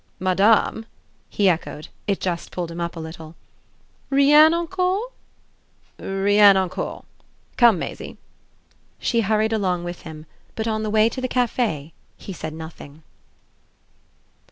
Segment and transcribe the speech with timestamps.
[0.17, 0.87] "_"Madame?"
[1.29, 3.35] he echoed it just pulled him up a little.
[4.09, 5.09] "Rien encore?"
[5.99, 7.05] "Rien encore.
[7.55, 8.17] Come, Maisie."
[8.97, 10.25] She hurried along with him,
[10.55, 13.03] but on the way to the café he said nothing.